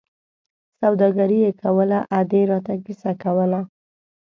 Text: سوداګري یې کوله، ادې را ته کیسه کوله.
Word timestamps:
سوداګري 0.81 1.37
یې 1.45 1.51
کوله، 1.61 1.99
ادې 2.19 2.41
را 2.49 2.59
ته 2.65 2.73
کیسه 2.85 3.11
کوله. 3.23 3.61